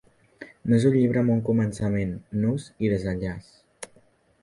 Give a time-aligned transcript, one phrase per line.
[0.71, 2.17] No és un llibre amb un començament,
[2.47, 3.55] nus i desenllaç.